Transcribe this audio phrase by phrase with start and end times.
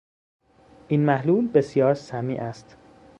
[0.87, 2.77] این محلول بسیار سمی است